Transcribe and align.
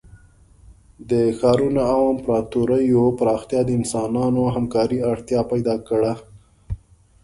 د 1.09 1.11
ښارونو 1.37 1.81
او 1.93 2.01
امپراتوریو 2.13 3.03
پراختیا 3.19 3.61
د 3.65 3.69
انسانانو 3.79 4.41
همکارۍ 4.55 4.99
اړتیا 5.11 5.41
پیدا 5.51 5.75
کړه. 5.87 6.13